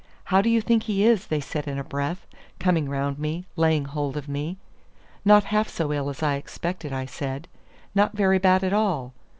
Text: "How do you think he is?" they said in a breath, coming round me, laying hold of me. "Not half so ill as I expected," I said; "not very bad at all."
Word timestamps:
"How 0.23 0.41
do 0.41 0.49
you 0.49 0.61
think 0.61 0.81
he 0.81 1.05
is?" 1.05 1.27
they 1.27 1.39
said 1.39 1.67
in 1.67 1.77
a 1.77 1.83
breath, 1.83 2.25
coming 2.57 2.89
round 2.89 3.19
me, 3.19 3.45
laying 3.55 3.85
hold 3.85 4.17
of 4.17 4.27
me. 4.27 4.57
"Not 5.23 5.43
half 5.43 5.69
so 5.69 5.93
ill 5.93 6.09
as 6.09 6.23
I 6.23 6.37
expected," 6.37 6.91
I 6.91 7.05
said; 7.05 7.47
"not 7.93 8.13
very 8.17 8.39
bad 8.39 8.63
at 8.63 8.73
all." 8.73 9.13